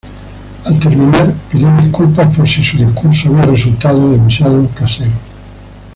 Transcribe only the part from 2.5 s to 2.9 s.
su